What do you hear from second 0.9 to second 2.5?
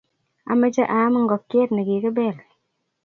aam ngokyet ne kikibel.